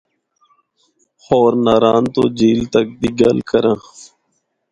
[1.23, 3.77] ہور ناران تو جھیل تک دی گل کرّاں۔